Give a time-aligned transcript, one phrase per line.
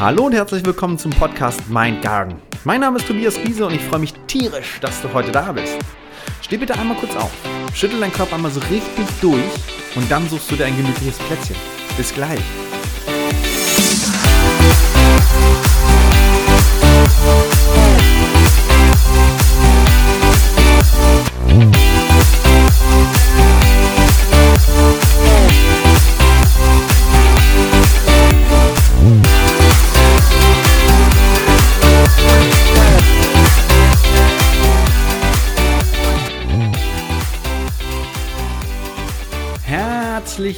[0.00, 2.34] Hallo und herzlich willkommen zum Podcast Mein Garten.
[2.64, 5.78] Mein Name ist Tobias Giese und ich freue mich tierisch, dass du heute da bist.
[6.42, 7.30] Steh bitte einmal kurz auf,
[7.72, 9.40] schüttel deinen Körper einmal so richtig durch
[9.94, 11.54] und dann suchst du dir ein gemütliches Plätzchen.
[11.96, 12.40] Bis gleich.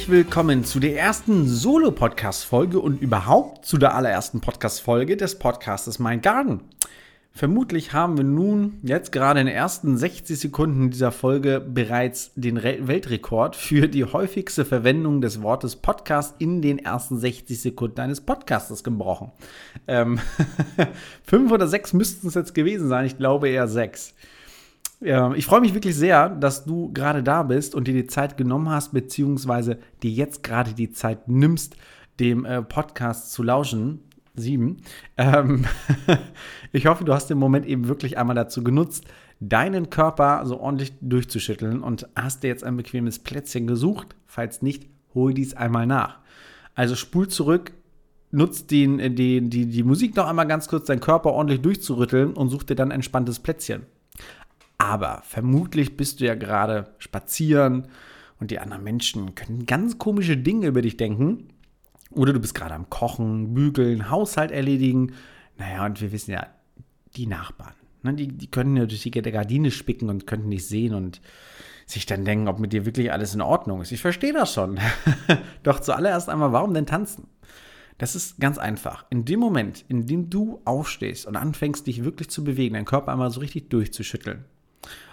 [0.09, 6.61] Willkommen zu der ersten Solo-Podcast-Folge und überhaupt zu der allerersten Podcast-Folge des Podcastes Mein Garten.
[7.33, 12.55] Vermutlich haben wir nun jetzt gerade in den ersten 60 Sekunden dieser Folge bereits den
[12.55, 18.21] Re Weltrekord für die häufigste Verwendung des Wortes Podcast in den ersten 60 Sekunden eines
[18.21, 19.33] Podcastes gebrochen.
[19.89, 20.19] Ähm,
[21.25, 24.15] fünf oder sechs müssten es jetzt gewesen sein, ich glaube eher sechs.
[24.99, 28.69] Ich freue mich wirklich sehr, dass du gerade da bist und dir die Zeit genommen
[28.69, 31.75] hast, beziehungsweise dir jetzt gerade die Zeit nimmst,
[32.19, 33.99] dem äh, Podcast zu lauschen.
[34.33, 34.77] Sieben.
[35.17, 35.65] Ähm
[36.71, 39.05] ich hoffe, du hast den Moment eben wirklich einmal dazu genutzt,
[39.39, 44.15] deinen Körper so ordentlich durchzuschütteln und hast dir jetzt ein bequemes Plätzchen gesucht.
[44.25, 46.19] Falls nicht, hol dies einmal nach.
[46.73, 47.71] Also spul zurück,
[48.31, 52.49] nutzt den, den, die, die Musik noch einmal ganz kurz, deinen Körper ordentlich durchzurütteln und
[52.49, 53.83] such dir dann ein entspanntes Plätzchen.
[54.87, 57.89] Aber vermutlich bist du ja gerade spazieren
[58.39, 61.49] und die anderen Menschen können ganz komische Dinge über dich denken.
[62.11, 65.11] Oder du bist gerade am Kochen, Bügeln, Haushalt erledigen.
[65.57, 66.47] Naja, und wir wissen ja,
[67.17, 70.93] die Nachbarn, ne, die, die können ja durch die Gardine spicken und könnten dich sehen
[70.93, 71.19] und
[71.85, 73.91] sich dann denken, ob mit dir wirklich alles in Ordnung ist.
[73.91, 74.79] Ich verstehe das schon.
[75.63, 77.27] Doch zuallererst einmal, warum denn tanzen?
[77.97, 79.05] Das ist ganz einfach.
[79.09, 83.11] In dem Moment, in dem du aufstehst und anfängst, dich wirklich zu bewegen, deinen Körper
[83.11, 84.45] einmal so richtig durchzuschütteln,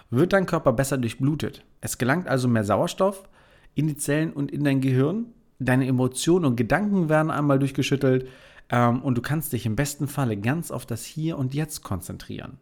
[0.09, 1.63] wird dein Körper besser durchblutet.
[1.81, 3.27] Es gelangt also mehr Sauerstoff
[3.73, 5.27] in die Zellen und in dein Gehirn.
[5.59, 8.27] Deine Emotionen und Gedanken werden einmal durchgeschüttelt
[8.69, 12.57] ähm, und du kannst dich im besten Falle ganz auf das Hier und Jetzt konzentrieren.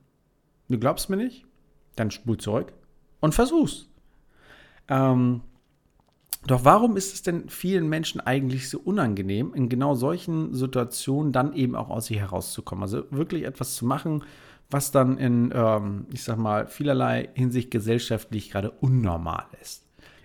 [0.70, 1.46] Du glaubst mir nicht?
[1.96, 2.74] Dann spul zurück
[3.20, 3.88] und versuch's.
[4.88, 5.42] Ähm,
[6.46, 11.54] doch warum ist es denn vielen Menschen eigentlich so unangenehm, in genau solchen Situationen dann
[11.54, 12.84] eben auch aus sich herauszukommen?
[12.84, 14.24] Also wirklich etwas zu machen,
[14.74, 19.84] was dann in, ähm, ich sag mal, vielerlei Hinsicht gesellschaftlich gerade unnormal ist.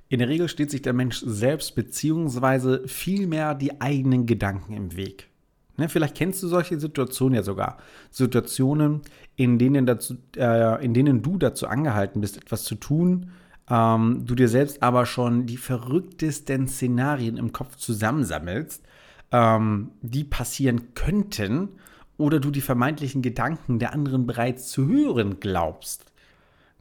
[0.09, 5.29] In der Regel steht sich der Mensch selbst beziehungsweise vielmehr die eigenen Gedanken im Weg.
[5.77, 7.79] Ne, vielleicht kennst du solche Situationen ja sogar.
[8.11, 9.03] Situationen,
[9.37, 13.31] in denen, dazu, äh, in denen du dazu angehalten bist, etwas zu tun,
[13.71, 18.83] ähm, du dir selbst aber schon die verrücktesten Szenarien im Kopf zusammensammelst,
[19.31, 21.69] ähm, die passieren könnten
[22.19, 26.05] oder du die vermeintlichen Gedanken der anderen bereits zu hören glaubst.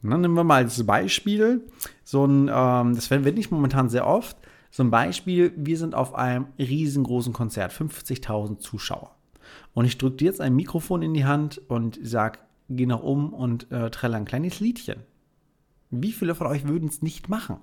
[0.02, 1.62] Na, nehmen wir mal als Beispiel
[2.04, 4.36] so ein, ähm, das verwende ich momentan sehr oft,
[4.70, 9.14] so ein Beispiel, wir sind auf einem riesengroßen Konzert, 50.000 Zuschauer.
[9.72, 13.32] Und ich drücke dir jetzt ein Mikrofon in die Hand und sag, geh nach um
[13.32, 15.00] und äh, trelle ein kleines Liedchen.
[15.90, 17.56] Wie viele von euch würden es nicht machen?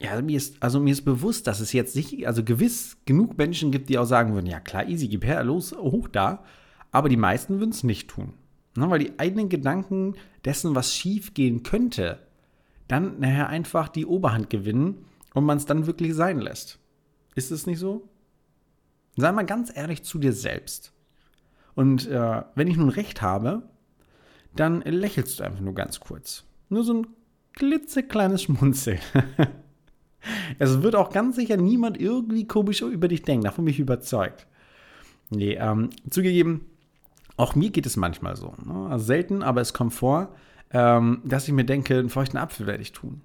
[0.00, 3.70] Ja, mir ist, also mir ist bewusst, dass es jetzt nicht, also gewiss genug Menschen
[3.70, 6.44] gibt, die auch sagen würden, ja klar, easy, gib her, los, hoch da.
[6.94, 8.34] Aber die meisten würden es nicht tun.
[8.76, 12.20] Ne, weil die eigenen Gedanken dessen, was schief gehen könnte,
[12.86, 16.78] dann nachher einfach die Oberhand gewinnen und man es dann wirklich sein lässt.
[17.34, 18.08] Ist es nicht so?
[19.16, 20.92] Sei mal ganz ehrlich zu dir selbst.
[21.74, 23.68] Und äh, wenn ich nun recht habe,
[24.54, 26.44] dann lächelst du einfach nur ganz kurz.
[26.68, 27.06] Nur so ein
[27.54, 29.00] klitzekleines Schmunzeln.
[30.60, 33.46] es wird auch ganz sicher niemand irgendwie komisch über dich denken.
[33.46, 34.46] Davon bin ich überzeugt.
[35.30, 36.66] Nee, ähm, zugegeben,
[37.36, 38.54] auch mir geht es manchmal so.
[38.64, 38.88] Ne?
[38.90, 40.34] Also selten, aber es kommt vor,
[40.70, 43.22] ähm, dass ich mir denke, einen feuchten Apfel werde ich tun.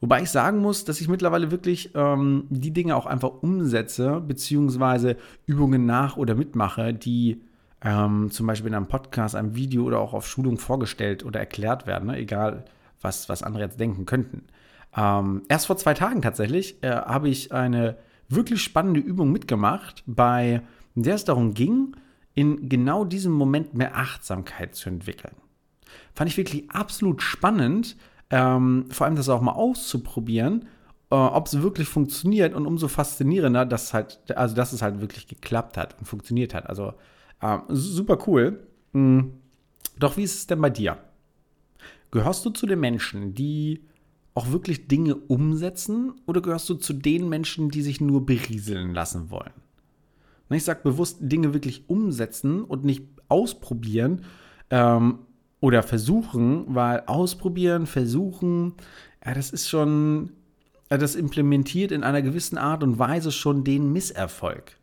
[0.00, 5.16] Wobei ich sagen muss, dass ich mittlerweile wirklich ähm, die Dinge auch einfach umsetze, beziehungsweise
[5.46, 7.40] Übungen nach oder mitmache, die
[7.80, 11.86] ähm, zum Beispiel in einem Podcast, einem Video oder auch auf Schulung vorgestellt oder erklärt
[11.86, 12.18] werden, ne?
[12.18, 12.64] egal
[13.00, 14.44] was, was andere jetzt denken könnten.
[14.96, 17.96] Ähm, erst vor zwei Tagen tatsächlich äh, habe ich eine
[18.28, 20.62] wirklich spannende Übung mitgemacht, bei
[20.94, 21.94] der es darum ging,
[22.34, 25.34] in genau diesem Moment mehr Achtsamkeit zu entwickeln.
[26.14, 27.96] Fand ich wirklich absolut spannend,
[28.30, 30.66] ähm, vor allem das auch mal auszuprobieren,
[31.10, 35.28] äh, ob es wirklich funktioniert und umso faszinierender, dass halt, also dass es halt wirklich
[35.28, 36.68] geklappt hat und funktioniert hat.
[36.68, 36.94] Also
[37.40, 38.66] äh, super cool.
[38.92, 39.34] Mhm.
[39.98, 40.98] Doch wie ist es denn bei dir?
[42.10, 43.84] Gehörst du zu den Menschen, die
[44.34, 49.30] auch wirklich Dinge umsetzen oder gehörst du zu den Menschen, die sich nur berieseln lassen
[49.30, 49.52] wollen?
[50.50, 54.22] Ich sage bewusst Dinge wirklich umsetzen und nicht ausprobieren
[54.70, 55.20] ähm,
[55.60, 58.74] oder versuchen, weil ausprobieren, versuchen,
[59.24, 60.30] ja, das ist schon,
[60.88, 64.76] das implementiert in einer gewissen Art und Weise schon den Misserfolg.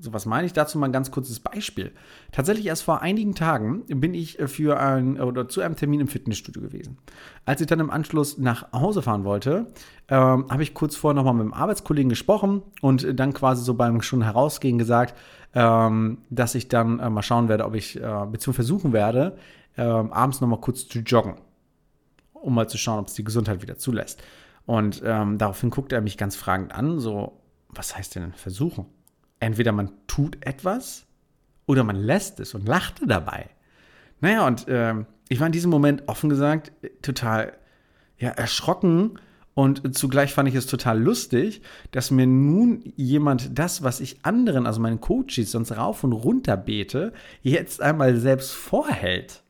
[0.00, 0.78] So, was meine ich dazu?
[0.78, 1.90] Mal ein ganz kurzes Beispiel.
[2.30, 6.62] Tatsächlich erst vor einigen Tagen bin ich für ein oder zu einem Termin im Fitnessstudio
[6.62, 6.98] gewesen.
[7.44, 9.66] Als ich dann im Anschluss nach Hause fahren wollte,
[10.08, 14.00] ähm, habe ich kurz vorher nochmal mit einem Arbeitskollegen gesprochen und dann quasi so beim
[14.00, 15.16] schon herausgehen gesagt,
[15.54, 19.36] ähm, dass ich dann äh, mal schauen werde, ob ich, äh, beziehungsweise versuchen werde,
[19.76, 21.34] äh, abends nochmal kurz zu joggen,
[22.34, 24.22] um mal zu schauen, ob es die Gesundheit wieder zulässt.
[24.64, 27.40] Und ähm, daraufhin guckte er mich ganz fragend an, so,
[27.70, 28.86] was heißt denn versuchen?
[29.40, 31.06] Entweder man tut etwas
[31.66, 33.50] oder man lässt es und lachte dabei.
[34.20, 34.94] Naja, und äh,
[35.28, 37.52] ich war in diesem Moment offen gesagt total
[38.18, 39.18] ja, erschrocken
[39.58, 44.66] und zugleich fand ich es total lustig, dass mir nun jemand das, was ich anderen,
[44.66, 47.12] also meinen Coaches, sonst rauf und runter bete,
[47.42, 49.42] jetzt einmal selbst vorhält.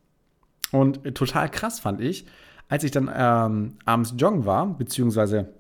[0.73, 2.25] Und total krass fand ich,
[2.71, 5.53] als ich dann ähm, abends joggen war, beziehungsweise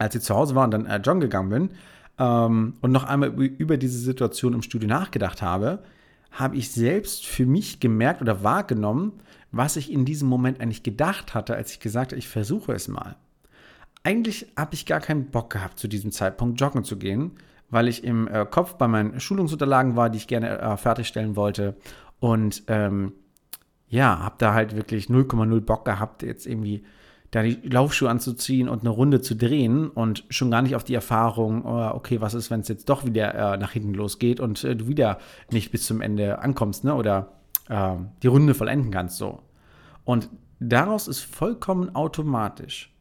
[0.00, 1.70] als ich zu Hause war und dann äh, joggen gegangen bin,
[2.18, 5.82] ähm, und noch einmal über diese Situation im Studio nachgedacht habe,
[6.30, 9.12] habe ich selbst für mich gemerkt oder wahrgenommen,
[9.52, 12.88] was ich in diesem Moment eigentlich gedacht hatte, als ich gesagt habe, ich versuche es
[12.88, 13.16] mal.
[14.02, 17.32] Eigentlich habe ich gar keinen Bock gehabt, zu diesem Zeitpunkt joggen zu gehen,
[17.70, 21.76] weil ich im äh, Kopf bei meinen Schulungsunterlagen war, die ich gerne äh, fertigstellen wollte.
[22.20, 23.12] Und ähm,
[23.88, 26.84] ja, habe da halt wirklich 0,0 Bock gehabt, jetzt irgendwie
[27.34, 30.94] da die Laufschuhe anzuziehen und eine Runde zu drehen und schon gar nicht auf die
[30.94, 34.62] Erfahrung, oh, okay, was ist, wenn es jetzt doch wieder äh, nach hinten losgeht und
[34.62, 35.18] äh, du wieder
[35.50, 36.94] nicht bis zum Ende ankommst, ne?
[36.94, 37.32] Oder
[37.68, 39.40] äh, die Runde vollenden kannst so.
[40.04, 40.28] Und
[40.60, 42.94] daraus ist vollkommen automatisch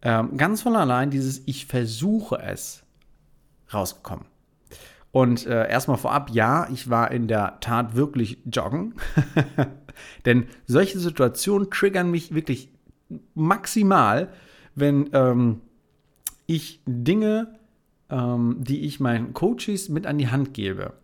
[0.00, 2.82] ähm, ganz von allein dieses Ich versuche es
[3.74, 4.24] rausgekommen.
[5.12, 8.94] Und äh, erstmal vorab, ja, ich war in der Tat wirklich joggen.
[10.24, 12.70] Denn solche Situationen triggern mich wirklich
[13.34, 14.28] maximal,
[14.74, 15.60] wenn ähm,
[16.46, 17.58] ich Dinge,
[18.10, 20.94] ähm, die ich meinen Coaches mit an die Hand gebe.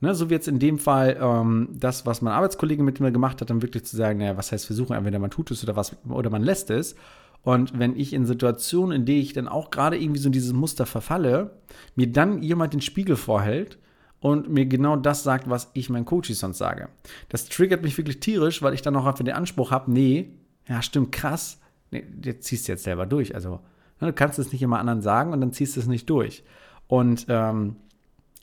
[0.00, 3.40] Ne, so wie jetzt in dem Fall ähm, das, was mein Arbeitskollege mit mir gemacht
[3.40, 5.96] hat, dann wirklich zu sagen, naja, was heißt versuchen, entweder man tut es oder was
[6.06, 6.96] oder man lässt es.
[7.42, 10.52] Und wenn ich in Situationen, in denen ich dann auch gerade irgendwie so in dieses
[10.52, 11.52] Muster verfalle,
[11.94, 13.78] mir dann jemand den Spiegel vorhält
[14.20, 16.88] und mir genau das sagt, was ich meinen Coaches sonst sage.
[17.28, 20.30] Das triggert mich wirklich tierisch, weil ich dann auch einfach den Anspruch habe, nee,
[20.68, 21.60] ja, stimmt, krass.
[21.90, 23.34] Nee, jetzt ziehst du jetzt selber durch.
[23.34, 23.60] Also,
[24.00, 26.44] ne, du kannst es nicht immer anderen sagen und dann ziehst du es nicht durch.
[26.88, 27.76] Und ähm,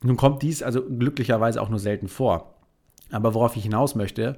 [0.02, 2.56] nun kommt dies also glücklicherweise auch nur selten vor.
[3.12, 4.38] Aber worauf ich hinaus möchte,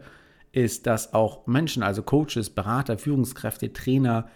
[0.52, 4.30] ist, dass auch Menschen, also Coaches, Berater, Führungskräfte, Trainer,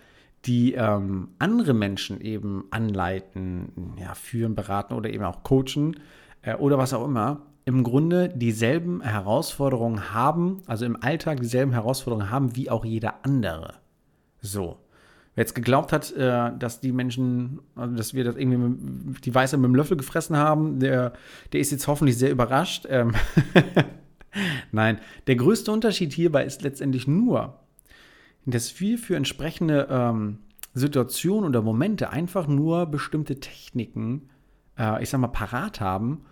[0.46, 6.00] die ähm, andere Menschen eben anleiten, ja, führen, beraten oder eben auch coachen
[6.42, 12.29] äh, oder was auch immer, im Grunde dieselben Herausforderungen haben, also im Alltag dieselben Herausforderungen
[12.29, 13.75] haben wie auch jeder andere.
[14.41, 14.77] So.
[15.35, 19.57] Wer jetzt geglaubt hat, äh, dass die Menschen, also dass wir das irgendwie die Weiße
[19.57, 21.13] mit dem Löffel gefressen haben, der,
[21.53, 22.85] der ist jetzt hoffentlich sehr überrascht.
[22.89, 23.13] Ähm
[24.71, 27.59] Nein, der größte Unterschied hierbei ist letztendlich nur,
[28.45, 30.39] dass wir für entsprechende ähm,
[30.73, 34.29] Situationen oder Momente einfach nur bestimmte Techniken,
[34.77, 36.25] äh, ich sag mal, parat haben,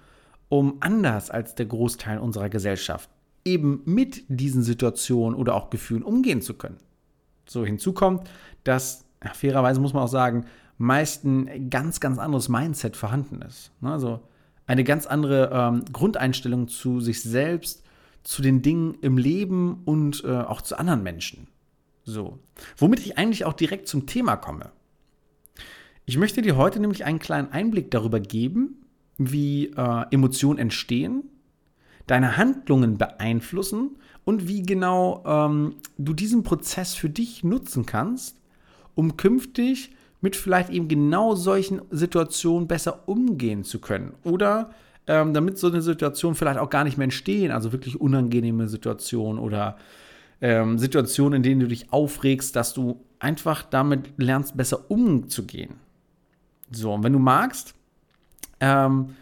[0.49, 3.09] um anders als der Großteil unserer Gesellschaft
[3.45, 6.77] eben mit diesen Situationen oder auch Gefühlen umgehen zu können.
[7.47, 8.29] So hinzu kommt,
[8.63, 10.45] dass fairerweise muss man auch sagen,
[10.77, 13.71] meist ein ganz, ganz anderes Mindset vorhanden ist.
[13.81, 14.19] Ne, also
[14.67, 17.83] eine ganz andere ähm, Grundeinstellung zu sich selbst,
[18.23, 21.47] zu den Dingen im Leben und äh, auch zu anderen Menschen.
[22.03, 22.39] So.
[22.75, 24.71] Womit ich eigentlich auch direkt zum Thema komme.
[26.05, 28.85] Ich möchte dir heute nämlich einen kleinen Einblick darüber geben,
[29.17, 31.23] wie äh, Emotionen entstehen,
[32.05, 38.37] deine Handlungen beeinflussen und wie genau ähm, du diesen Prozess für dich nutzen kannst,
[38.95, 44.13] um künftig mit vielleicht eben genau solchen Situationen besser umgehen zu können.
[44.23, 44.71] Oder
[45.05, 49.41] ähm, damit so eine Situation vielleicht auch gar nicht mehr entstehen, also wirklich unangenehme Situationen
[49.41, 49.77] oder
[50.41, 55.75] ähm, Situationen, in denen du dich aufregst, dass du einfach damit lernst, besser umzugehen.
[56.71, 57.73] So, und wenn du magst,
[58.59, 59.15] ähm,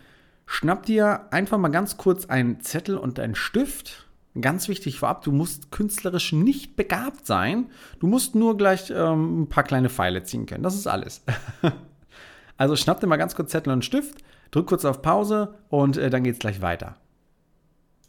[0.46, 4.08] schnapp dir einfach mal ganz kurz einen Zettel und einen Stift.
[4.40, 7.70] Ganz wichtig vorab, du musst künstlerisch nicht begabt sein.
[8.00, 10.64] Du musst nur gleich ähm, ein paar kleine Pfeile ziehen können.
[10.64, 11.24] Das ist alles.
[12.58, 16.10] also schnapp dir mal ganz kurz Zettel und Stift, drück kurz auf Pause und äh,
[16.10, 16.98] dann geht's gleich weiter.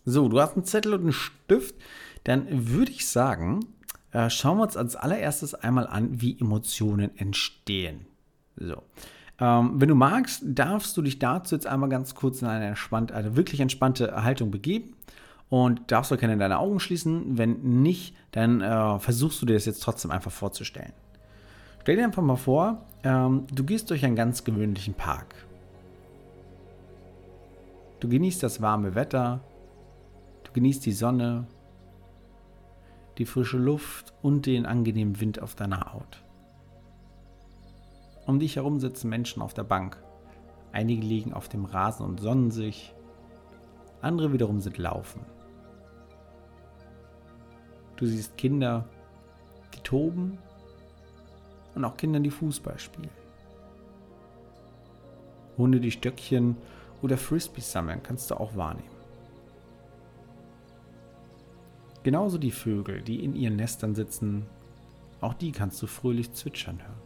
[0.05, 1.75] So, du hast einen Zettel und einen Stift.
[2.25, 3.61] Dann würde ich sagen,
[4.11, 8.07] äh, schauen wir uns als allererstes einmal an, wie Emotionen entstehen.
[8.57, 8.83] So.
[9.39, 13.13] Ähm, wenn du magst, darfst du dich dazu jetzt einmal ganz kurz in eine, entspannt,
[13.13, 14.95] eine wirklich entspannte Haltung begeben
[15.51, 17.37] und darfst du gerne deine Augen schließen.
[17.37, 20.93] Wenn nicht, dann äh, versuchst du dir das jetzt trotzdem einfach vorzustellen.
[21.83, 25.35] Stell dir einfach mal vor, ähm, du gehst durch einen ganz gewöhnlichen Park.
[28.01, 29.41] Du genießt das warme Wetter,
[30.45, 31.47] du genießt die Sonne,
[33.19, 36.23] die frische Luft und den angenehmen Wind auf deiner Haut.
[38.27, 40.03] Um dich herum sitzen Menschen auf der Bank.
[40.73, 42.93] Einige liegen auf dem Rasen und sonnen sich,
[44.03, 45.25] andere wiederum sind laufen.
[47.97, 48.85] Du siehst Kinder,
[49.75, 50.39] die toben
[51.75, 53.11] und auch Kinder, die Fußball spielen.
[55.57, 56.57] Hunde, die Stöckchen
[57.01, 58.91] oder Frisbees sammeln, kannst du auch wahrnehmen.
[62.03, 64.47] Genauso die Vögel, die in ihren Nestern sitzen,
[65.21, 67.06] auch die kannst du fröhlich zwitschern hören.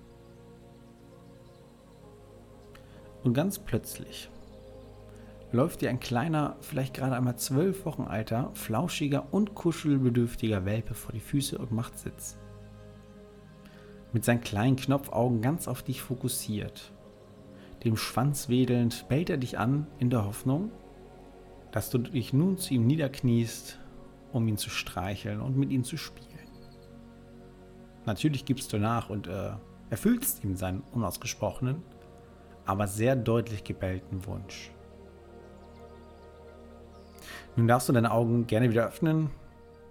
[3.22, 4.30] Und ganz plötzlich
[5.52, 11.12] läuft dir ein kleiner, vielleicht gerade einmal zwölf Wochen alter, flauschiger und kuschelbedürftiger Welpe vor
[11.12, 12.38] die Füße und macht Sitz.
[14.12, 16.92] Mit seinen kleinen Knopfaugen ganz auf dich fokussiert.
[17.84, 20.70] Dem Schwanz wedelnd bellt er dich an in der Hoffnung,
[21.72, 23.78] dass du dich nun zu ihm niederkniest,
[24.32, 26.28] um ihn zu streicheln und mit ihm zu spielen.
[28.06, 29.52] Natürlich gibst du nach und äh,
[29.88, 31.82] erfüllst ihm seinen unausgesprochenen,
[32.64, 34.70] aber sehr deutlich gebellten Wunsch.
[37.56, 39.30] Nun darfst du deine Augen gerne wieder öffnen.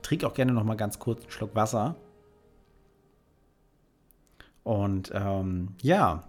[0.02, 1.96] Trink auch gerne noch mal ganz kurz einen Schluck Wasser.
[4.64, 6.24] Und ähm, ja,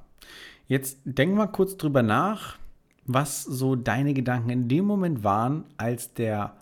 [0.66, 2.59] jetzt denk mal kurz drüber nach,
[3.04, 6.56] was so deine Gedanken in dem Moment waren, als der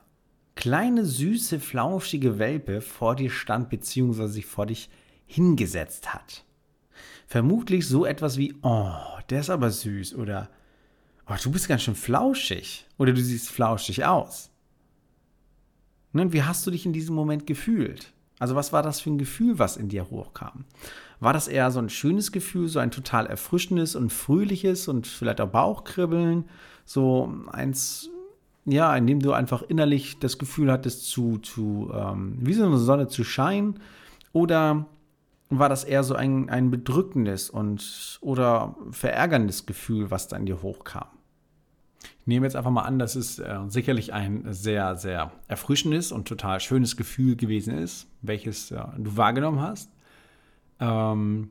[0.55, 4.27] kleine, süße, flauschige Welpe vor dir stand bzw.
[4.27, 4.91] sich vor dich
[5.27, 6.45] hingesetzt hat.
[7.29, 8.91] Vermutlich so etwas wie, oh,
[9.29, 10.49] der ist aber süß oder
[11.29, 14.51] oh, du bist ganz schön flauschig oder du siehst flauschig aus.
[16.15, 18.15] Ne, wie hast du dich in diesem Moment gefühlt?
[18.39, 20.65] Also was war das für ein Gefühl, was in dir hochkam?
[21.21, 25.43] War das eher so ein schönes Gefühl, so ein total erfrischendes und fröhliches und vielleicht
[25.43, 26.45] auch Bauchkribbeln,
[26.87, 28.09] so eins,
[28.65, 32.79] ja, in dem du einfach innerlich das Gefühl hattest, zu, zu ähm, wie so eine
[32.79, 33.81] Sonne zu scheinen?
[34.33, 34.87] Oder
[35.51, 40.63] war das eher so ein, ein bedrückendes und oder verärgerndes Gefühl, was da in dir
[40.63, 41.07] hochkam?
[42.21, 46.29] Ich nehme jetzt einfach mal an, dass es äh, sicherlich ein sehr, sehr erfrischendes und
[46.29, 49.91] total schönes Gefühl gewesen ist, welches äh, du wahrgenommen hast.
[50.79, 51.51] Ähm,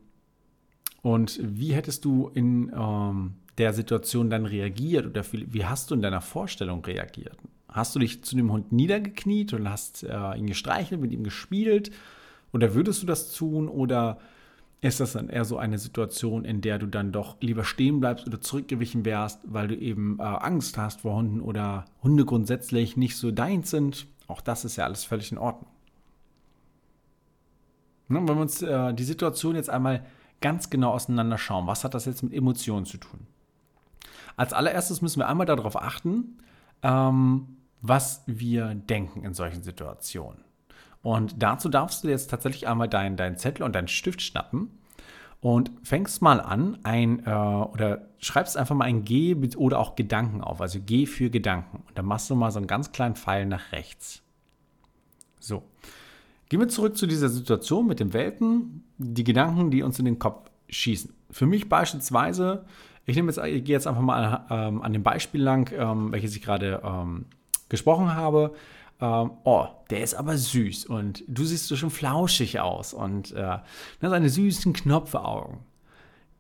[1.02, 6.02] und wie hättest du in ähm, der Situation dann reagiert oder wie, hast du in
[6.02, 7.38] deiner Vorstellung reagiert?
[7.68, 11.92] Hast du dich zu dem Hund niedergekniet und hast äh, ihn gestreichelt, mit ihm gespielt?
[12.54, 13.68] Oder würdest du das tun?
[13.68, 14.20] Oder
[14.82, 18.28] ist das dann eher so eine Situation, in der du dann doch lieber stehen bleibst
[18.28, 23.18] oder zurückgewichen wärst, weil du eben äh, Angst hast vor Hunden oder Hunde grundsätzlich nicht
[23.18, 24.08] so deins sind?
[24.28, 25.72] Auch das ist ja alles völlig in Ordnung.
[28.08, 30.06] Ne, wenn wir uns äh, die Situation jetzt einmal
[30.42, 33.28] ganz genau auseinanderschauen, was hat das jetzt mit Emotionen zu tun?
[34.36, 36.38] Als allererstes müssen wir einmal darauf achten,
[36.84, 40.47] ähm, was wir denken in solchen Situationen.
[41.02, 44.72] Und dazu darfst du jetzt tatsächlich einmal deinen dein Zettel und deinen Stift schnappen
[45.40, 50.42] und fängst mal an, ein äh, oder schreibst einfach mal ein G oder auch Gedanken
[50.42, 51.84] auf, also G für Gedanken.
[51.88, 54.22] Und dann machst du mal so einen ganz kleinen Pfeil nach rechts.
[55.40, 55.64] So.
[56.50, 60.18] Gehen wir zurück zu dieser Situation mit dem Welpen, die Gedanken, die uns in den
[60.18, 61.14] Kopf schießen.
[61.30, 62.66] Für mich beispielsweise,
[63.06, 66.36] ich nehme jetzt, ich gehe jetzt einfach mal ähm, an dem Beispiel lang, ähm, welches
[66.36, 67.26] ich gerade ähm,
[67.70, 68.54] gesprochen habe
[69.00, 73.60] ähm, oh, der ist aber süß und du siehst so schon flauschig aus und äh,
[74.02, 75.60] seine süßen Knopfaugen.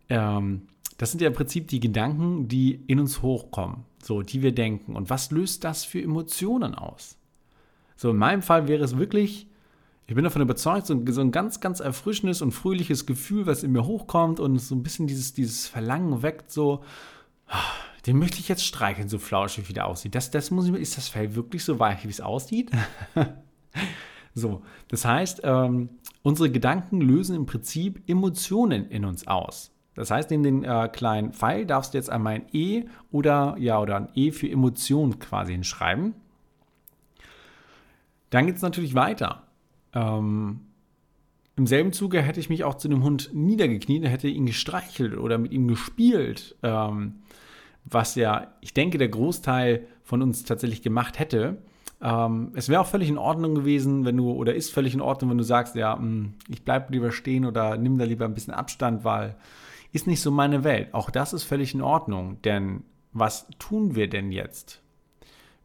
[0.09, 0.63] Ähm,
[0.97, 4.95] das sind ja im Prinzip die Gedanken, die in uns hochkommen, so die wir denken.
[4.95, 7.17] Und was löst das für Emotionen aus?
[7.95, 9.47] So in meinem Fall wäre es wirklich,
[10.07, 13.71] ich bin davon überzeugt, so, so ein ganz, ganz erfrischendes und fröhliches Gefühl, was in
[13.71, 16.83] mir hochkommt und so ein bisschen dieses, dieses Verlangen weckt, so,
[18.07, 20.15] den möchte ich jetzt streicheln, so flauschig wie der aussieht.
[20.15, 22.71] Das, das muss ich, ist das Fell wirklich so weich, wie es aussieht?
[24.33, 25.89] so, das heißt, ähm,
[26.23, 29.71] unsere Gedanken lösen im Prinzip Emotionen in uns aus.
[29.93, 33.79] Das heißt, neben den äh, kleinen Pfeil darfst du jetzt einmal ein E oder ja
[33.81, 36.13] oder ein E für Emotion quasi hinschreiben.
[38.29, 39.43] Dann geht es natürlich weiter.
[39.93, 40.61] Ähm,
[41.57, 45.37] Im selben Zuge hätte ich mich auch zu dem Hund niedergekniet, hätte ihn gestreichelt oder
[45.37, 46.55] mit ihm gespielt.
[46.63, 47.15] Ähm,
[47.89, 51.57] was ja, ich denke, der Großteil von uns tatsächlich gemacht hätte.
[52.01, 55.31] Ähm, es wäre auch völlig in Ordnung gewesen, wenn du, oder ist völlig in Ordnung,
[55.31, 58.33] wenn du sagst, ja, mh, hm, ich bleibe lieber stehen oder nimm da lieber ein
[58.33, 59.35] bisschen Abstand, weil
[59.93, 60.93] ist nicht so meine Welt.
[60.93, 64.81] Auch das ist völlig in Ordnung, denn was tun wir denn jetzt?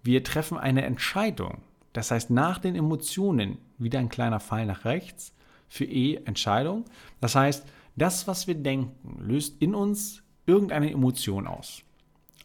[0.02, 1.58] Wir treffen eine Entscheidung.
[1.92, 5.34] Das heißt, nach den Emotionen wieder ein kleiner Pfeil nach rechts
[5.68, 6.84] für E Entscheidung.
[7.20, 11.82] Das heißt, das, was wir denken, löst in uns irgendeine Emotion aus.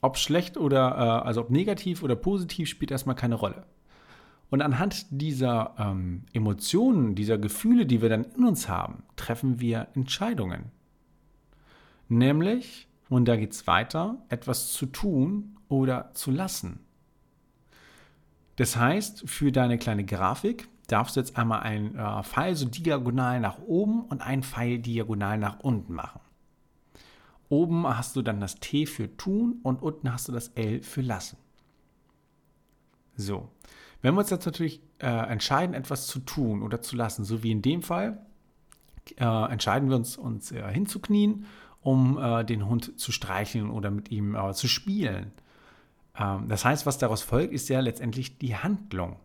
[0.02, 3.66] Ob schlecht oder, äh, also ob negativ oder positiv, spielt erstmal keine Rolle.
[4.50, 9.88] Und anhand dieser ähm, Emotionen, dieser Gefühle, die wir dann in uns haben, treffen wir
[9.94, 10.72] Entscheidungen.
[12.08, 16.80] Nämlich, und da geht es weiter, etwas zu tun oder zu lassen.
[18.56, 23.42] Das heißt, für deine kleine Grafik darfst du jetzt einmal einen äh, Pfeil so diagonal
[23.42, 26.22] nach oben und einen Pfeil diagonal nach unten machen.
[27.50, 31.02] Oben hast du dann das T für tun und unten hast du das L für
[31.02, 31.38] lassen.
[33.16, 33.50] So,
[34.02, 37.52] wenn wir uns jetzt natürlich äh, entscheiden, etwas zu tun oder zu lassen, so wie
[37.52, 38.26] in dem Fall,
[39.18, 41.46] äh, entscheiden wir uns, uns äh, hinzuknien,
[41.82, 45.32] um äh, den Hund zu streicheln oder mit ihm äh, zu spielen.
[46.18, 49.18] Ähm, das heißt, was daraus folgt, ist ja letztendlich die Handlung.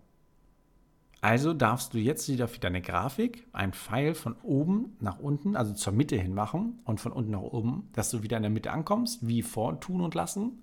[1.23, 5.73] Also darfst du jetzt wieder für deine Grafik einen Pfeil von oben nach unten, also
[5.73, 8.73] zur Mitte hin machen und von unten nach oben, dass du wieder in der Mitte
[8.73, 10.61] ankommst, wie vor tun und lassen.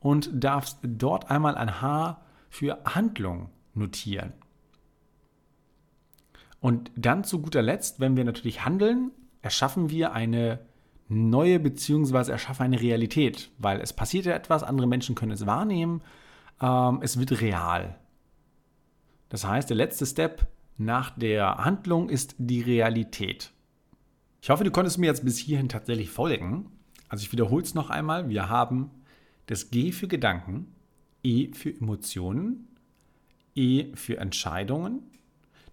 [0.00, 4.32] Und darfst dort einmal ein H für Handlung notieren.
[6.58, 10.58] Und dann zu guter Letzt, wenn wir natürlich handeln, erschaffen wir eine
[11.08, 16.02] neue beziehungsweise erschaffen eine Realität, weil es passiert ja etwas, andere Menschen können es wahrnehmen,
[16.60, 17.96] ähm, es wird real.
[19.32, 20.46] Das heißt, der letzte Step
[20.76, 23.50] nach der Handlung ist die Realität.
[24.42, 26.66] Ich hoffe, du konntest mir jetzt bis hierhin tatsächlich folgen.
[27.08, 28.28] Also ich wiederhole es noch einmal.
[28.28, 28.90] Wir haben
[29.46, 30.74] das G für Gedanken,
[31.22, 32.68] E für Emotionen,
[33.54, 34.98] E für Entscheidungen.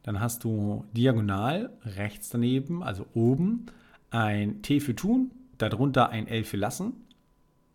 [0.04, 3.66] Dann hast du diagonal rechts daneben, also oben,
[4.10, 6.94] ein T für tun, darunter ein L für lassen.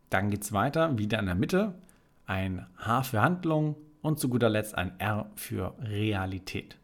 [0.08, 1.74] Dann geht es weiter, wieder in der Mitte,
[2.24, 6.76] ein H für Handlung, und zu guter Letzt ein R für Realität.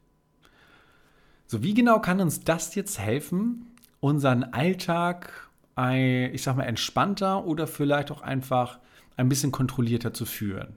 [1.47, 3.67] So, wie genau kann uns das jetzt helfen,
[4.00, 8.78] unseren Alltag, ich sag mal, entspannter oder vielleicht auch einfach
[9.17, 10.76] ein bisschen kontrollierter zu führen?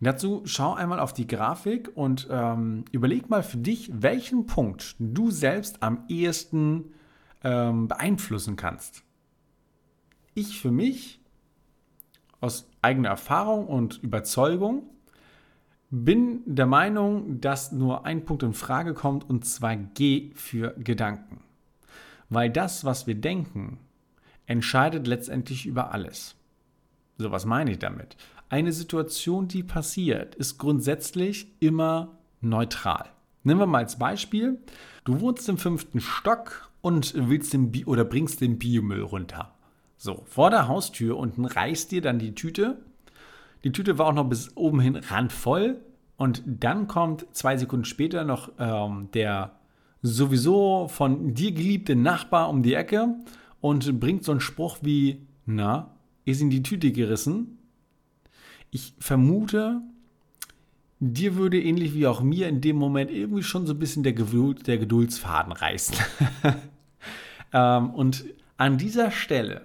[0.00, 5.30] Dazu schau einmal auf die Grafik und ähm, überleg mal für dich, welchen Punkt du
[5.30, 6.92] selbst am ehesten
[7.42, 9.02] ähm, beeinflussen kannst.
[10.34, 11.20] Ich für mich,
[12.40, 14.90] aus eigener Erfahrung und Überzeugung,
[15.94, 21.40] bin der Meinung, dass nur ein Punkt in Frage kommt und zwar G für Gedanken.
[22.28, 23.78] Weil das, was wir denken,
[24.46, 26.34] entscheidet letztendlich über alles.
[27.16, 28.16] So, was meine ich damit?
[28.48, 33.10] Eine Situation, die passiert, ist grundsätzlich immer neutral.
[33.44, 34.58] Nehmen wir mal als Beispiel,
[35.04, 39.54] du wohnst im fünften Stock und willst den Bi oder bringst den Biomüll runter.
[39.96, 42.82] So, vor der Haustür unten reißt dir dann die Tüte
[43.64, 45.80] die Tüte war auch noch bis oben hin randvoll.
[46.16, 49.58] Und dann kommt zwei Sekunden später noch ähm, der
[50.02, 53.16] sowieso von dir geliebte Nachbar um die Ecke
[53.60, 55.94] und bringt so einen Spruch wie, na,
[56.26, 57.58] ist in die Tüte gerissen?
[58.70, 59.80] Ich vermute,
[61.00, 64.12] dir würde ähnlich wie auch mir in dem Moment irgendwie schon so ein bisschen der,
[64.12, 65.96] Geduld, der Geduldsfaden reißen.
[67.52, 68.26] ähm, und
[68.58, 69.62] an dieser Stelle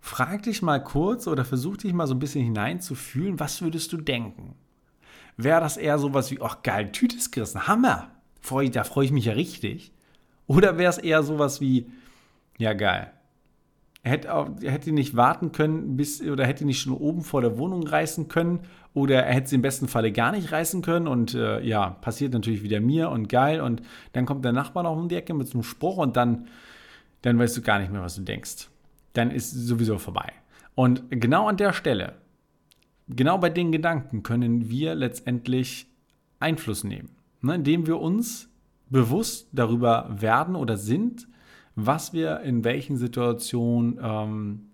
[0.00, 3.98] Frag dich mal kurz oder versuch dich mal so ein bisschen hineinzufühlen, was würdest du
[3.98, 4.54] denken?
[5.36, 8.10] Wäre das eher sowas wie, ach geil, Tüte ist gerissen, Hammer,
[8.72, 9.92] da freue ich mich ja richtig.
[10.46, 11.86] Oder wäre es eher sowas wie,
[12.58, 13.12] ja geil,
[14.02, 18.28] hätte, hätte nicht warten können, bis, oder hätte nicht schon oben vor der Wohnung reißen
[18.28, 18.60] können,
[18.94, 22.32] oder er hätte sie im besten Falle gar nicht reißen können und äh, ja, passiert
[22.32, 23.82] natürlich wieder mir und geil und
[24.14, 26.48] dann kommt der Nachbar noch um die Ecke mit so einem Spruch und dann,
[27.22, 28.68] dann weißt du gar nicht mehr, was du denkst
[29.12, 30.32] dann ist sowieso vorbei.
[30.74, 32.14] Und genau an der Stelle,
[33.08, 35.86] genau bei den Gedanken können wir letztendlich
[36.38, 37.10] Einfluss nehmen,
[37.42, 38.48] ne, indem wir uns
[38.88, 41.28] bewusst darüber werden oder sind,
[41.76, 44.66] was wir in welchen Situationen ähm,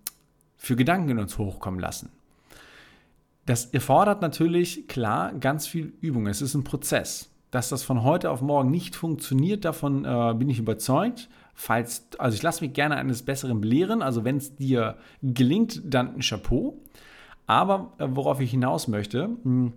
[0.57, 2.09] für Gedanken in uns hochkommen lassen.
[3.45, 6.27] Das erfordert natürlich klar ganz viel Übung.
[6.27, 7.31] Es ist ein Prozess.
[7.49, 11.29] Dass das von heute auf morgen nicht funktioniert, davon äh, bin ich überzeugt.
[11.59, 14.03] Falls, also ich lasse mich gerne eines Besseren belehren.
[14.03, 16.79] Also wenn es dir gelingt, dann ein Chapeau.
[17.47, 19.73] Aber äh, worauf ich hinaus möchte, mh, hm,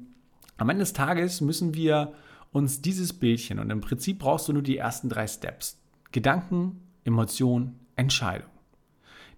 [0.59, 2.13] am Ende des Tages müssen wir
[2.53, 5.81] uns dieses Bildchen und im Prinzip brauchst du nur die ersten drei Steps.
[6.13, 8.51] Gedanken, Emotion, Entscheidung.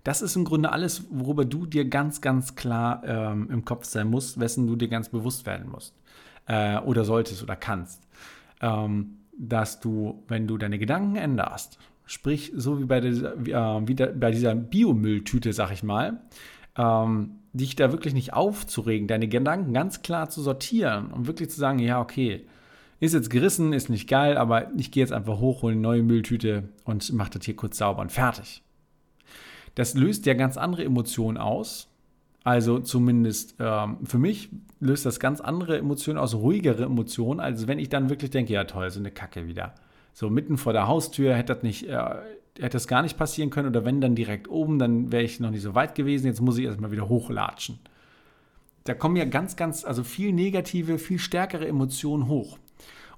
[0.03, 4.09] Das ist im Grunde alles, worüber du dir ganz, ganz klar ähm, im Kopf sein
[4.09, 5.95] musst, wessen du dir ganz bewusst werden musst
[6.47, 8.03] äh, oder solltest oder kannst.
[8.61, 11.79] Ähm, dass du, wenn du deine Gedanken änderst,
[12.13, 16.21] sprich so wie bei dieser, äh, dieser Biomülltüte, sag ich mal,
[16.77, 21.59] ähm, dich da wirklich nicht aufzuregen, deine Gedanken ganz klar zu sortieren und wirklich zu
[21.59, 22.45] sagen, ja, okay,
[23.01, 26.03] ist jetzt gerissen, ist nicht geil, aber ich gehe jetzt einfach hoch, hole eine neue
[26.03, 28.63] Mülltüte und mache das hier kurz sauber und fertig.
[29.75, 31.89] Das löst ja ganz andere Emotionen aus.
[32.45, 37.79] Also zumindest ähm, für mich löst das ganz andere Emotionen aus, ruhigere Emotionen, als wenn
[37.79, 39.75] ich dann wirklich denke, ja toll, so eine Kacke wieder.
[40.13, 41.97] So mitten vor der Haustür hätte das nicht, äh,
[42.59, 45.51] hätte das gar nicht passieren können oder wenn dann direkt oben, dann wäre ich noch
[45.51, 46.27] nicht so weit gewesen.
[46.27, 47.79] Jetzt muss ich erstmal wieder hochlatschen.
[48.85, 52.59] Da kommen ja ganz, ganz, also viel negative, viel stärkere Emotionen hoch.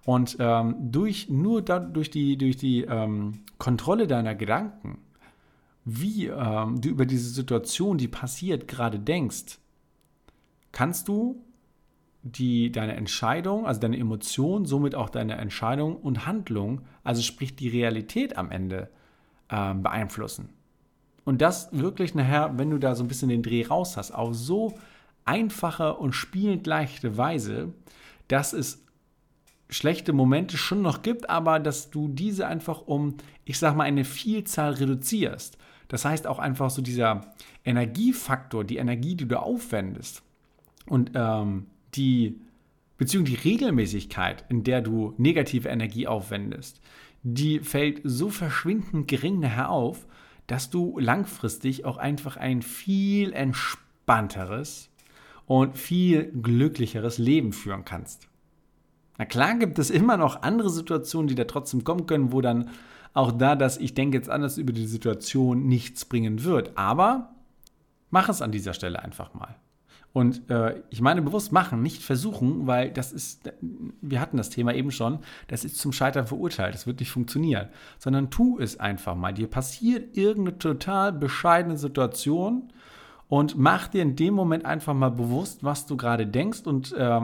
[0.05, 4.99] Und ähm, durch, nur da, durch die, durch die ähm, Kontrolle deiner Gedanken,
[5.87, 9.59] wie ähm, du über diese Situation, die passiert, gerade denkst,
[10.73, 11.44] kannst du
[12.25, 17.69] die, deine Entscheidung, also deine Emotion, somit auch deine Entscheidung und Handlung, also sprich die
[17.69, 18.89] Realität am Ende,
[19.51, 20.49] ähm, beeinflussen.
[21.27, 24.35] Und das wirklich nachher, wenn du da so ein bisschen den Dreh raus hast, auf
[24.35, 24.79] so
[25.27, 27.73] einfache und spielend leichte Weise,
[28.29, 28.83] dass es
[29.69, 34.05] schlechte Momente schon noch gibt, aber dass du diese einfach um, ich sag mal, eine
[34.05, 35.59] Vielzahl reduzierst.
[35.89, 37.33] Das heißt auch einfach so dieser
[37.65, 40.23] Energiefaktor, die Energie, die du aufwendest
[40.87, 42.41] und ähm, die
[42.97, 46.81] Beziehung, die Regelmäßigkeit, in der du negative Energie aufwendest,
[47.23, 50.07] die fällt so verschwindend gering nachher auf,
[50.47, 54.91] dass du langfristig auch einfach ein viel entspannteres
[55.47, 58.29] und viel glücklicheres Leben führen kannst.
[59.19, 62.71] Na klar gibt es immer noch andere Situationen, die da trotzdem kommen können, wo dann
[63.13, 66.77] auch da, dass ich denke jetzt anders über die Situation nichts bringen wird.
[66.77, 67.35] Aber
[68.11, 69.57] mach es an dieser Stelle einfach mal.
[70.15, 73.53] Und äh, ich meine bewusst machen, nicht versuchen, weil das ist,
[74.01, 77.69] wir hatten das Thema eben schon, das ist zum Scheitern verurteilt, das wird nicht funktionieren,
[77.99, 79.35] sondern tu es einfach mal.
[79.35, 82.73] Dir passiert irgendeine total bescheidene Situation
[83.29, 87.21] und mach dir in dem Moment einfach mal bewusst, was du gerade denkst und äh,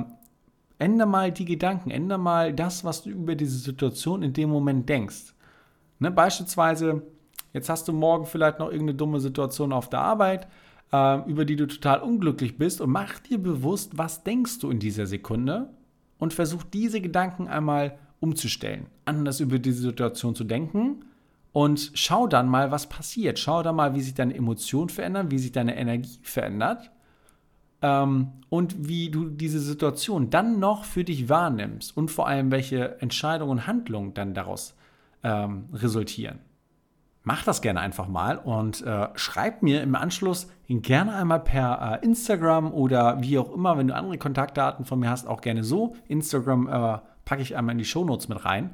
[0.80, 4.88] ändere mal die Gedanken, ändere mal das, was du über diese Situation in dem Moment
[4.88, 5.32] denkst.
[6.00, 7.02] Ne, beispielsweise,
[7.52, 10.48] jetzt hast du morgen vielleicht noch irgendeine dumme Situation auf der Arbeit,
[10.92, 14.78] äh, über die du total unglücklich bist und mach dir bewusst, was denkst du in
[14.78, 15.70] dieser Sekunde
[16.18, 21.04] und versuch diese Gedanken einmal umzustellen, anders über diese Situation zu denken
[21.52, 23.38] und schau dann mal, was passiert.
[23.38, 26.90] Schau dann mal, wie sich deine Emotionen verändern, wie sich deine Energie verändert
[27.82, 33.00] ähm, und wie du diese Situation dann noch für dich wahrnimmst und vor allem, welche
[33.00, 34.76] Entscheidungen und Handlungen dann daraus
[35.24, 36.38] ähm, resultieren.
[37.22, 42.04] Mach das gerne einfach mal und äh, schreib mir im Anschluss gerne einmal per äh,
[42.04, 45.96] Instagram oder wie auch immer, wenn du andere Kontaktdaten von mir hast, auch gerne so.
[46.08, 48.70] Instagram äh, packe ich einmal in die Shownotes mit rein.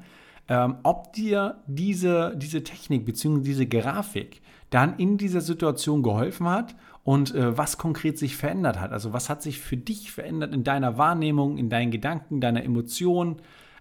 [0.49, 3.41] Ähm, ob dir diese, diese Technik bzw.
[3.43, 8.93] diese Grafik dann in dieser Situation geholfen hat und äh, was konkret sich verändert hat.
[8.93, 13.37] Also was hat sich für dich verändert in deiner Wahrnehmung, in deinen Gedanken, deiner Emotionen.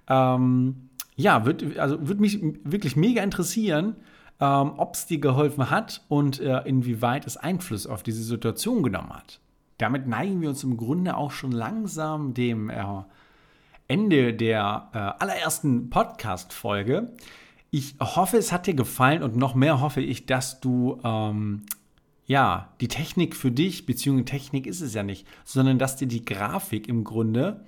[0.08, 3.96] Ähm, ja, wird, also würde mich wirklich mega interessieren,
[4.40, 9.14] ähm, ob es dir geholfen hat und äh, inwieweit es Einfluss auf diese Situation genommen
[9.14, 9.40] hat.
[9.78, 12.84] Damit neigen wir uns im Grunde auch schon langsam dem äh,
[13.88, 17.14] Ende der äh, allerersten Podcast-Folge.
[17.72, 21.66] Ich hoffe, es hat dir gefallen und noch mehr hoffe ich, dass du ähm,
[22.26, 26.26] ja, die Technik für dich, beziehungsweise Technik ist es ja nicht, sondern dass dir die
[26.26, 27.66] Grafik im Grunde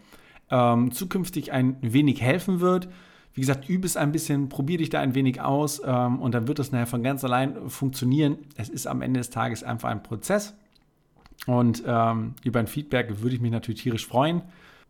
[0.49, 2.88] ähm, zukünftig ein wenig helfen wird.
[3.38, 6.47] Wie gesagt, übe es ein bisschen, probiere dich da ein wenig aus ähm, und dann
[6.47, 8.39] wird es nachher von ganz allein funktionieren.
[8.56, 10.56] Es ist am Ende des Tages einfach ein Prozess
[11.45, 14.41] und ähm, über ein Feedback würde ich mich natürlich tierisch freuen.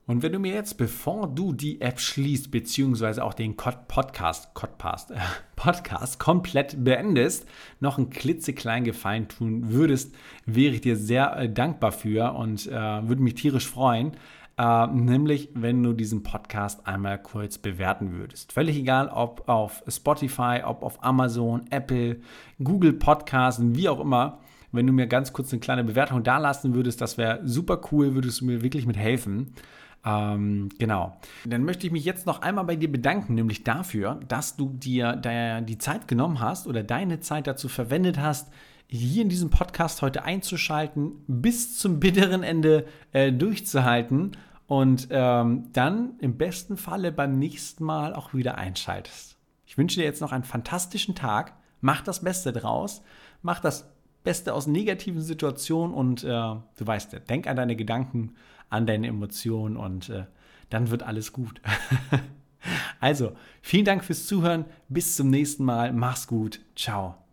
[0.05, 5.11] Und wenn du mir jetzt, bevor du die App schließt, beziehungsweise auch den Podcast, Podcast,
[5.11, 5.15] äh,
[5.57, 7.45] Podcast komplett beendest,
[7.81, 12.71] noch einen klitzekleinen Gefallen tun würdest, wäre ich dir sehr äh, dankbar für und äh,
[12.71, 14.13] würde mich tierisch freuen.
[14.57, 18.53] Äh, nämlich, wenn du diesen Podcast einmal kurz bewerten würdest.
[18.53, 22.21] Völlig egal, ob auf Spotify, ob auf Amazon, Apple,
[22.63, 24.39] Google Podcasts, wie auch immer.
[24.71, 28.15] Wenn du mir ganz kurz eine kleine Bewertung da lassen würdest, das wäre super cool,
[28.15, 29.53] würdest du mir wirklich mit helfen.
[30.03, 31.17] Ähm, genau.
[31.45, 35.15] Dann möchte ich mich jetzt noch einmal bei dir bedanken, nämlich dafür, dass du dir
[35.61, 38.51] die Zeit genommen hast oder deine Zeit dazu verwendet hast,
[38.89, 44.31] hier in diesem Podcast heute einzuschalten, bis zum bitteren Ende äh, durchzuhalten
[44.67, 49.37] und ähm, dann im besten Falle beim nächsten Mal auch wieder einschaltest.
[49.65, 51.53] Ich wünsche dir jetzt noch einen fantastischen Tag.
[51.81, 53.01] Mach das Beste draus.
[53.41, 53.89] Mach das
[54.23, 58.35] Beste aus negativen Situationen und äh, du weißt denk an deine Gedanken,
[58.69, 60.25] an deine Emotionen und äh,
[60.69, 61.61] dann wird alles gut.
[62.99, 64.65] Also, vielen Dank fürs Zuhören.
[64.89, 65.93] Bis zum nächsten Mal.
[65.93, 66.59] Mach's gut.
[66.75, 67.26] Ciao.